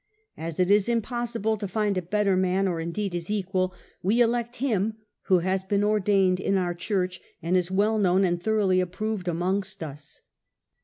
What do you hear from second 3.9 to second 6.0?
we elect him who has been